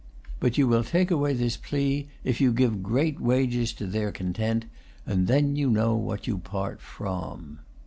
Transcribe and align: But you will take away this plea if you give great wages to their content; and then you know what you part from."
But 0.39 0.57
you 0.57 0.67
will 0.67 0.83
take 0.83 1.11
away 1.11 1.33
this 1.35 1.57
plea 1.57 2.07
if 2.23 2.41
you 2.41 2.51
give 2.51 2.81
great 2.81 3.19
wages 3.19 3.71
to 3.73 3.85
their 3.85 4.11
content; 4.11 4.65
and 5.05 5.27
then 5.27 5.55
you 5.55 5.69
know 5.69 5.95
what 5.95 6.25
you 6.25 6.39
part 6.39 6.81
from." 6.81 7.59